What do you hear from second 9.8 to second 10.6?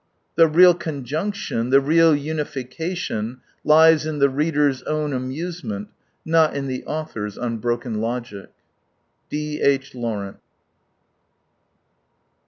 Lawrence.